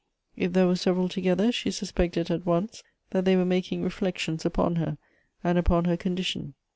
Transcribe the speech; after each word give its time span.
If 0.35 0.53
there 0.53 0.65
were 0.65 0.75
several 0.75 1.09
together, 1.09 1.51
she 1.51 1.69
suspected 1.69 2.31
at 2.31 2.43
once 2.43 2.81
that 3.11 3.23
they 3.23 3.35
were 3.35 3.45
making 3.45 3.83
reflections 3.83 4.43
upon 4.47 4.77
her, 4.77 4.97
and 5.43 5.59
upon 5.59 5.85
her 5.85 5.95
condition. 5.95 6.55